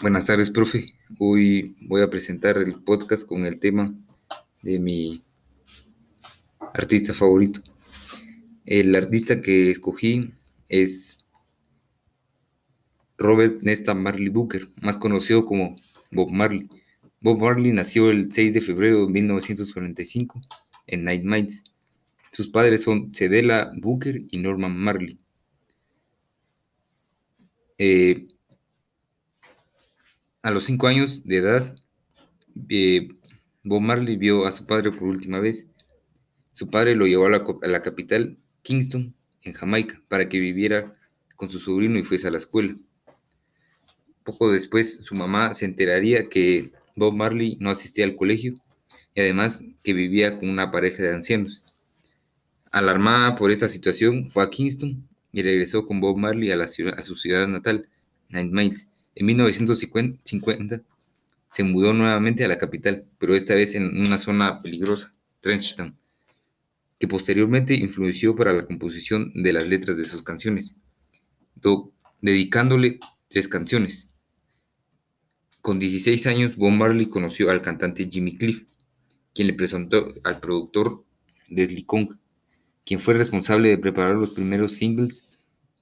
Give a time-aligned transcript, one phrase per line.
[0.00, 0.94] Buenas tardes, profe.
[1.18, 3.94] Hoy voy a presentar el podcast con el tema
[4.62, 5.22] de mi
[6.72, 7.60] artista favorito.
[8.64, 10.32] El artista que escogí
[10.70, 11.18] es
[13.18, 15.76] Robert Nesta Marley Booker, más conocido como
[16.10, 16.70] Bob Marley.
[17.20, 20.40] Bob Marley nació el 6 de febrero de 1945
[20.86, 21.62] en Night Mines.
[22.32, 25.18] Sus padres son Cedella Booker y Norman Marley.
[27.76, 28.28] Eh,
[30.42, 31.76] a los cinco años de edad,
[32.68, 33.08] eh,
[33.62, 35.66] Bob Marley vio a su padre por última vez.
[36.52, 40.96] Su padre lo llevó a la, capital, Kingston, en Jamaica, para que viviera
[41.36, 42.74] con su sobrino y fuese a la escuela.
[44.24, 48.54] Poco después, su mamá se enteraría que Bob Marley no asistía al colegio
[49.14, 51.62] y además que vivía con una pareja de ancianos.
[52.70, 57.02] Alarmada por esta situación, fue a Kingston y regresó con Bob Marley a, la a
[57.02, 57.88] su ciudad natal,
[58.28, 60.82] Nine Miles, en 1950
[61.52, 65.96] se mudó nuevamente a la capital, pero esta vez en una zona peligrosa, Trenchtown,
[66.98, 70.76] que posteriormente influenció para la composición de las letras de sus canciones,
[72.20, 74.08] dedicándole tres canciones.
[75.60, 78.64] Con 16 años, Bob Marley conoció al cantante Jimmy Cliff,
[79.34, 81.04] quien le presentó al productor
[81.48, 82.16] Leslie Kong,
[82.84, 85.28] quien fue responsable de preparar los primeros singles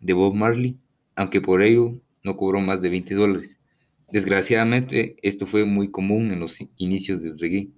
[0.00, 0.78] de Bob Marley,
[1.16, 3.60] aunque por ello no cobró más de 20 dólares.
[4.10, 7.70] Desgraciadamente, esto fue muy común en los inicios del reggae.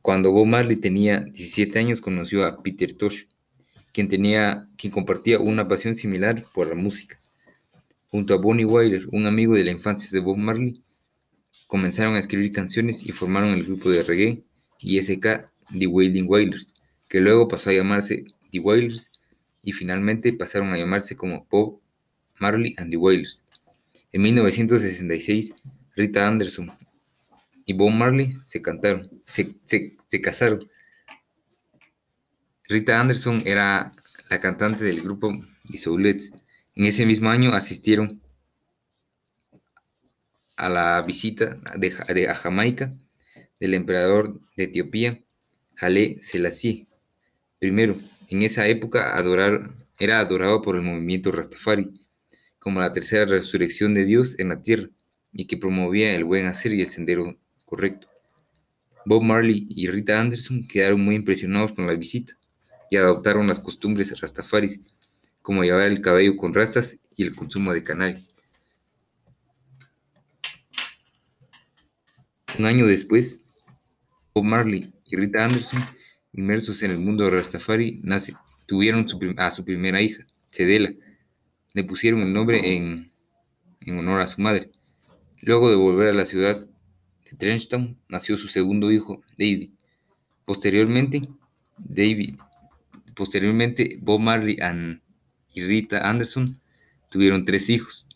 [0.00, 3.24] Cuando Bob Marley tenía 17 años, conoció a Peter Tosh,
[3.92, 7.20] quien, tenía, quien compartía una pasión similar por la música.
[8.08, 10.82] Junto a Bonnie Wyler, un amigo de la infancia de Bob Marley,
[11.66, 14.44] comenzaron a escribir canciones y formaron el grupo de reggae
[14.78, 16.74] ISK The Wailing Wailers,
[17.08, 19.10] que luego pasó a llamarse The Wailers
[19.62, 21.81] y finalmente pasaron a llamarse como Bob
[22.42, 23.44] Marley and the Wailers.
[24.10, 25.54] En 1966,
[25.94, 26.72] Rita Anderson
[27.64, 30.68] y Bob Marley se, cantaron, se, casaron.
[32.64, 33.92] Rita Anderson era
[34.28, 35.32] la cantante del grupo
[35.70, 36.32] The Soulets.
[36.74, 38.20] En ese mismo año asistieron
[40.56, 42.92] a la visita de, a Jamaica
[43.60, 45.22] del emperador de Etiopía,
[45.76, 46.88] Haile Selassie.
[47.60, 47.96] Primero,
[48.28, 49.14] en esa época
[49.98, 52.01] era adorado por el movimiento Rastafari
[52.62, 54.88] como la tercera resurrección de Dios en la tierra
[55.32, 58.06] y que promovía el buen hacer y el sendero correcto.
[59.04, 62.34] Bob Marley y Rita Anderson quedaron muy impresionados con la visita
[62.88, 64.80] y adoptaron las costumbres rastafaris,
[65.40, 68.32] como llevar el cabello con rastas y el consumo de cannabis.
[72.56, 73.42] Un año después,
[74.32, 75.80] Bob Marley y Rita Anderson,
[76.32, 78.00] inmersos en el mundo Rastafari,
[78.66, 79.04] tuvieron
[79.38, 80.92] a su primera hija, Cedela,
[81.74, 83.12] le pusieron el nombre en,
[83.88, 84.70] honor a su madre.
[85.40, 89.70] Luego de volver a la ciudad de Trenchtown, nació su segundo hijo, David.
[90.44, 91.28] Posteriormente,
[91.78, 92.36] David,
[93.14, 94.58] posteriormente Bob Marley
[95.52, 96.60] y Rita Anderson
[97.10, 98.08] tuvieron tres hijos.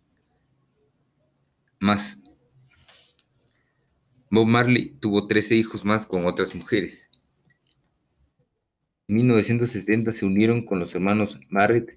[1.78, 2.19] Más.
[4.31, 7.09] Bob Marley tuvo 13 hijos más con otras mujeres.
[9.09, 11.97] En 1970 se unieron con los hermanos Barrett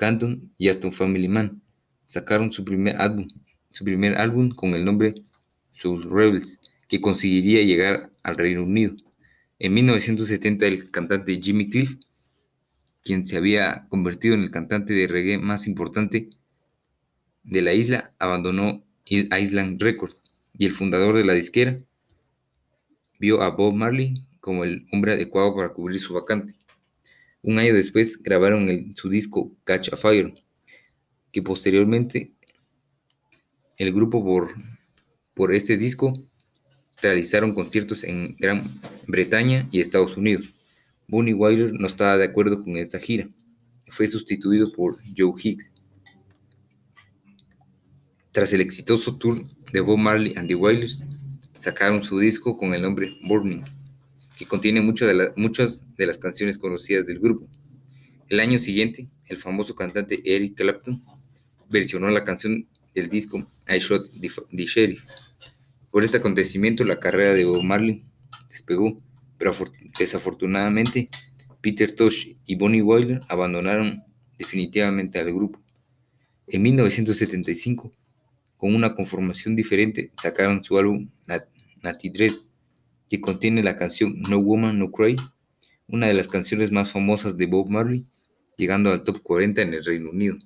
[0.00, 1.60] Canton y Aston Family Man
[2.06, 3.28] sacaron su primer álbum,
[3.70, 5.14] su primer álbum con el nombre
[5.72, 8.96] Soul Rebels, que conseguiría llegar al Reino Unido.
[9.58, 11.98] En 1970 el cantante Jimmy Cliff,
[13.04, 16.30] quien se había convertido en el cantante de reggae más importante
[17.42, 20.22] de la isla, abandonó Island Records
[20.56, 21.78] y el fundador de la disquera
[23.18, 26.54] vio a Bob Marley como el hombre adecuado para cubrir su vacante.
[27.42, 30.34] Un año después grabaron su disco Catch a Fire,
[31.32, 32.34] que posteriormente
[33.78, 34.54] el grupo por,
[35.32, 36.12] por este disco
[37.00, 38.64] realizaron conciertos en Gran
[39.06, 40.52] Bretaña y Estados Unidos.
[41.08, 43.26] Bonnie Wyler no estaba de acuerdo con esta gira.
[43.88, 45.72] Fue sustituido por Joe Higgs.
[48.32, 51.02] Tras el exitoso tour de Bob Marley and the Wailers,
[51.56, 53.64] sacaron su disco con el nombre Burning
[54.40, 57.46] que contiene de muchas de las canciones conocidas del grupo.
[58.30, 61.02] El año siguiente, el famoso cantante Eric Clapton
[61.68, 65.02] versionó la canción del disco I Shot the Sheriff.
[65.90, 68.02] Por este acontecimiento, la carrera de Bob Marley
[68.48, 68.98] despegó,
[69.36, 69.52] pero
[69.98, 71.10] desafortunadamente
[71.60, 74.04] Peter Tosh y Bonnie Wyler abandonaron
[74.38, 75.60] definitivamente al grupo.
[76.46, 77.92] En 1975,
[78.56, 81.10] con una conformación diferente, sacaron su álbum
[81.82, 82.32] Natty Dread
[83.10, 85.16] que contiene la canción No Woman No Cry,
[85.88, 88.06] una de las canciones más famosas de Bob Marley,
[88.56, 90.38] llegando al top 40 en el Reino Unido.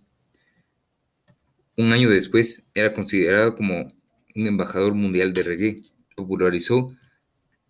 [1.76, 3.92] Un año después era considerado como
[4.34, 5.82] un embajador mundial de reggae.
[6.16, 6.96] Popularizó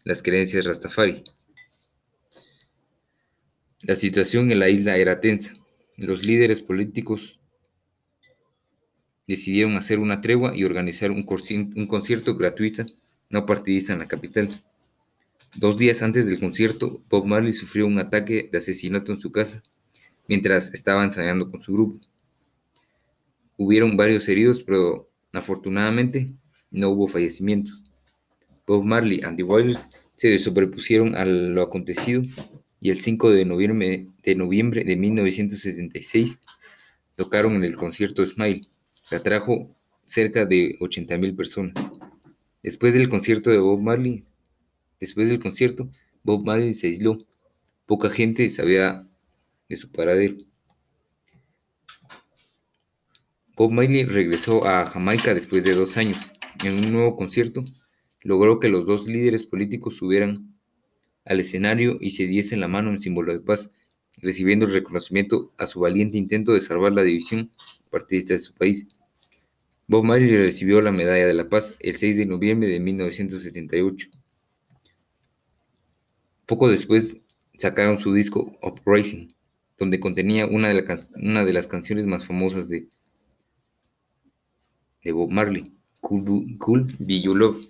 [0.04, 1.24] las creencias Rastafari.
[3.80, 5.54] La situación en la isla era tensa.
[5.96, 7.40] Los líderes políticos
[9.26, 12.84] decidieron hacer una tregua y organizar un, concierto gratuito
[13.30, 14.50] no partidista en la capital.
[15.56, 19.62] Dos días antes del concierto, Bob Marley sufrió un ataque de asesinato en su casa
[20.26, 22.00] mientras estaba ensayando con su grupo.
[23.56, 26.32] Hubieron varios heridos, pero afortunadamente
[26.70, 27.82] no hubo fallecimientos.
[28.66, 32.22] Bob Marley y The Wailers se sobrepusieron a lo acontecido
[32.80, 36.38] y el 5 de noviembre de, noviembre de 1976
[37.16, 38.66] tocaron en el concierto Smile,
[39.08, 41.74] que atrajo cerca de 80.000 personas.
[42.62, 44.24] Después del concierto de Bob Marley,
[45.00, 45.88] después del concierto,
[46.22, 47.18] Bob Marley se aisló.
[47.86, 49.06] Poca gente sabía
[49.68, 50.36] de su paradero.
[53.56, 56.18] Bob Marley regresó a Jamaica después de dos años.
[56.64, 57.64] En un nuevo concierto,
[58.22, 60.54] logró que los dos líderes políticos subieran
[61.24, 63.72] al escenario y se diesen la mano en símbolo de paz,
[64.16, 67.50] recibiendo el reconocimiento a su valiente intento de salvar la división
[67.90, 68.88] partidista de su país.
[69.86, 74.08] Bob Marley recibió la Medalla de la Paz el 6 de noviembre de 1978.
[76.46, 77.20] Poco después
[77.56, 79.34] sacaron su disco Uprising,
[79.78, 82.88] donde contenía una de, las canciones más famosas de,
[85.02, 87.66] de Bob Marley, Cool, cool Be You Love.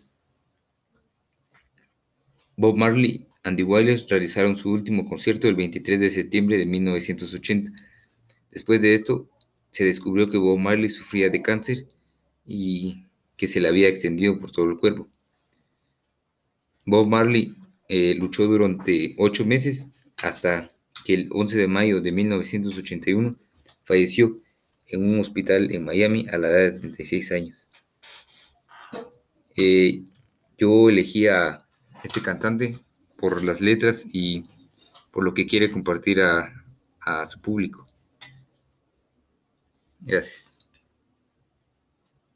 [2.56, 7.72] Bob Marley and the Wailers realizaron su último concierto el 23 de septiembre de 1980.
[8.50, 9.28] Después de esto,
[9.70, 11.86] se descubrió que Bob Marley sufría de cáncer
[12.44, 13.04] y
[13.36, 15.08] que se le había extendido por todo el cuerpo.
[16.86, 17.54] Bob Marley
[17.96, 19.87] eh, luchó durante ocho meses
[20.17, 20.69] hasta
[21.05, 23.37] que el 11 de mayo de 1981
[23.85, 24.41] falleció
[24.88, 27.69] en un hospital en Miami a la edad de 36 años.
[29.56, 30.02] Eh,
[30.58, 31.64] yo elegí a
[32.02, 32.81] este cantante
[33.17, 34.44] por las letras y
[35.12, 37.87] por lo que quiere compartir a su público.
[40.00, 40.53] Gracias.